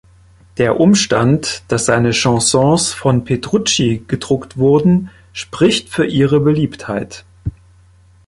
[0.57, 7.23] Der Umstand, dass seine Chansons von Petrucci gedruckt wurden, spricht für ihre Beliebtheit.